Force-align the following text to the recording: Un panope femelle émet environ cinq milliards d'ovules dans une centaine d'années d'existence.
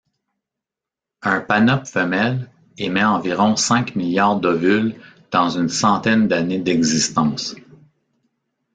Un 1.21 1.41
panope 1.41 1.85
femelle 1.85 2.49
émet 2.79 3.03
environ 3.03 3.55
cinq 3.55 3.95
milliards 3.95 4.39
d'ovules 4.39 4.99
dans 5.29 5.51
une 5.51 5.69
centaine 5.69 6.27
d'années 6.27 6.57
d'existence. 6.57 7.55